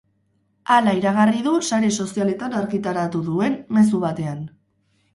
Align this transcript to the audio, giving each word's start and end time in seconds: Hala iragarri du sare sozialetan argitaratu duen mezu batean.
Hala 0.75 0.93
iragarri 0.99 1.43
du 1.49 1.53
sare 1.69 1.93
sozialetan 2.05 2.59
argitaratu 2.63 3.25
duen 3.31 3.63
mezu 3.81 4.05
batean. 4.09 4.47